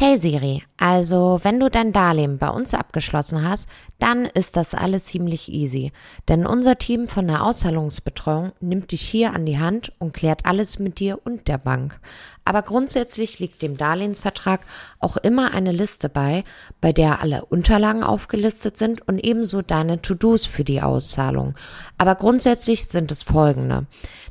Hey 0.00 0.16
Siri, 0.20 0.62
also 0.76 1.40
wenn 1.42 1.58
du 1.58 1.68
dein 1.68 1.92
Darlehen 1.92 2.38
bei 2.38 2.50
uns 2.50 2.72
abgeschlossen 2.72 3.42
hast, 3.42 3.68
dann 3.98 4.26
ist 4.26 4.56
das 4.56 4.72
alles 4.72 5.06
ziemlich 5.06 5.52
easy. 5.52 5.90
Denn 6.28 6.46
unser 6.46 6.78
Team 6.78 7.08
von 7.08 7.26
der 7.26 7.42
Auszahlungsbetreuung 7.44 8.52
nimmt 8.60 8.92
dich 8.92 9.02
hier 9.02 9.34
an 9.34 9.44
die 9.44 9.58
Hand 9.58 9.92
und 9.98 10.14
klärt 10.14 10.46
alles 10.46 10.78
mit 10.78 11.00
dir 11.00 11.18
und 11.24 11.48
der 11.48 11.58
Bank. 11.58 11.98
Aber 12.44 12.62
grundsätzlich 12.62 13.40
liegt 13.40 13.60
dem 13.60 13.76
Darlehensvertrag 13.76 14.60
auch 15.00 15.16
immer 15.16 15.52
eine 15.52 15.72
Liste 15.72 16.08
bei, 16.08 16.44
bei 16.80 16.92
der 16.92 17.20
alle 17.20 17.44
Unterlagen 17.46 18.04
aufgelistet 18.04 18.76
sind 18.76 19.06
und 19.06 19.18
ebenso 19.18 19.62
deine 19.62 20.00
To-Dos 20.00 20.46
für 20.46 20.62
die 20.62 20.80
Auszahlung. 20.80 21.56
Aber 21.98 22.14
grundsätzlich 22.14 22.86
sind 22.86 23.10
es 23.10 23.24
folgende. 23.24 23.86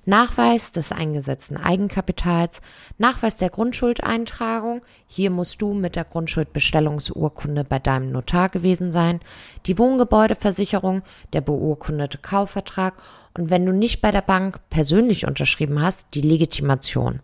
Nachweis 0.05 0.71
des 0.71 0.93
eingesetzten 0.93 1.57
Eigenkapitals, 1.57 2.61
Nachweis 2.97 3.35
der 3.35 3.49
Grundschuldeintragung, 3.49 4.81
hier 5.05 5.29
musst 5.29 5.56
du 5.57 5.73
mit 5.73 5.95
der 5.95 6.03
Grundschuldbestellungsurkunde 6.03 7.63
bei 7.63 7.79
deinem 7.79 8.11
Notar 8.11 8.49
gewesen 8.49 8.91
sein, 8.91 9.19
die 9.65 9.77
Wohngebäudeversicherung, 9.77 11.03
der 11.33 11.41
beurkundete 11.41 12.17
Kaufvertrag 12.17 12.95
und 13.37 13.49
wenn 13.49 13.65
du 13.65 13.71
nicht 13.71 14.01
bei 14.01 14.11
der 14.11 14.21
Bank 14.21 14.59
persönlich 14.69 15.27
unterschrieben 15.27 15.81
hast, 15.81 16.07
die 16.13 16.21
Legitimation. 16.21 17.21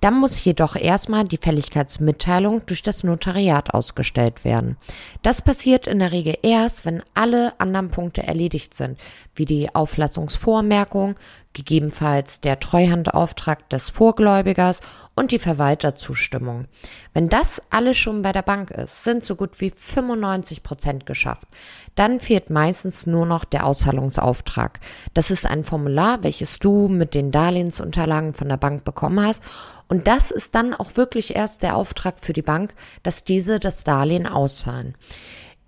Dann 0.00 0.18
muss 0.18 0.42
jedoch 0.44 0.76
erstmal 0.76 1.24
die 1.24 1.36
Fälligkeitsmitteilung 1.36 2.64
durch 2.64 2.82
das 2.82 3.04
Notariat 3.04 3.74
ausgestellt 3.74 4.44
werden. 4.44 4.76
Das 5.22 5.42
passiert 5.42 5.86
in 5.86 5.98
der 5.98 6.12
Regel 6.12 6.38
erst, 6.42 6.86
wenn 6.86 7.02
alle 7.12 7.52
anderen 7.60 7.90
Punkte 7.90 8.22
erledigt 8.22 8.72
sind, 8.72 8.98
wie 9.34 9.44
die 9.44 9.74
Auflassungsvormerkung, 9.74 11.16
gegebenenfalls 11.52 12.40
der 12.40 12.60
Treuhandauftrag 12.60 13.68
des 13.70 13.90
Vorgläubigers 13.90 14.80
und 15.16 15.32
die 15.32 15.38
Verwalterzustimmung. 15.38 16.66
Wenn 17.12 17.28
das 17.28 17.60
alles 17.70 17.98
schon 17.98 18.22
bei 18.22 18.32
der 18.32 18.42
Bank 18.42 18.70
ist, 18.70 19.04
sind 19.04 19.24
so 19.24 19.34
gut 19.34 19.60
wie 19.60 19.70
95 19.70 20.62
Prozent 20.62 21.06
geschafft. 21.06 21.46
Dann 21.94 22.20
fehlt 22.20 22.50
meistens 22.50 23.06
nur 23.06 23.26
noch 23.26 23.44
der 23.44 23.66
Auszahlungsauftrag. 23.66 24.80
Das 25.12 25.30
ist 25.30 25.44
ein 25.44 25.64
Formular, 25.64 26.22
welches 26.22 26.60
du 26.60 26.88
mit 26.88 27.14
den 27.14 27.32
Darlehensunterlagen 27.32 28.32
von 28.32 28.48
der 28.48 28.56
Bank 28.56 28.84
bekommen 28.84 29.20
hast. 29.20 29.42
Und 29.88 30.06
das 30.06 30.30
ist 30.30 30.54
dann 30.54 30.72
auch 30.72 30.96
wirklich 30.96 31.34
erst 31.34 31.64
der 31.64 31.76
Auftrag 31.76 32.20
für 32.20 32.32
die 32.32 32.42
Bank, 32.42 32.74
dass 33.02 33.24
diese 33.24 33.58
das 33.58 33.82
Darlehen 33.82 34.28
auszahlen. 34.28 34.94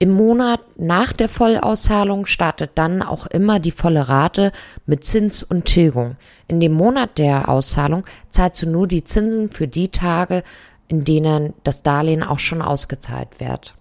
Im 0.03 0.11
Monat 0.11 0.61
nach 0.79 1.13
der 1.13 1.29
Vollauszahlung 1.29 2.27
startet 2.27 2.73
dann 2.75 3.03
auch 3.03 3.27
immer 3.27 3.61
die 3.61 3.71
volle 3.71 4.09
Rate 4.09 4.51
mit 4.85 5.05
Zins 5.05 5.45
und 5.45 5.65
Tilgung. 5.65 6.17
In 6.49 6.59
dem 6.59 6.73
Monat 6.73 7.19
der 7.19 7.49
Auszahlung 7.49 8.05
zahlst 8.29 8.63
du 8.63 8.69
nur 8.69 8.89
die 8.89 9.05
Zinsen 9.05 9.49
für 9.49 9.69
die 9.69 9.91
Tage, 9.91 10.43
in 10.89 11.05
denen 11.05 11.55
das 11.63 11.85
Darlehen 11.85 12.25
auch 12.25 12.41
schon 12.41 12.63
ausgezahlt 12.63 13.39
wird. 13.39 13.77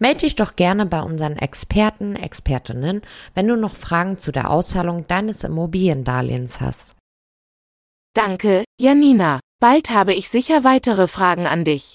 Melde 0.00 0.22
dich 0.22 0.34
doch 0.34 0.56
gerne 0.56 0.86
bei 0.86 1.02
unseren 1.02 1.36
Experten, 1.36 2.16
Expertinnen, 2.16 3.02
wenn 3.36 3.46
du 3.46 3.56
noch 3.56 3.76
Fragen 3.76 4.18
zu 4.18 4.32
der 4.32 4.50
Auszahlung 4.50 5.06
deines 5.06 5.44
Immobiliendarlehens 5.44 6.60
hast. 6.60 6.96
Danke, 8.14 8.64
Janina. 8.80 9.38
Bald 9.60 9.90
habe 9.90 10.14
ich 10.14 10.30
sicher 10.30 10.64
weitere 10.64 11.06
Fragen 11.06 11.46
an 11.46 11.64
dich. 11.64 11.94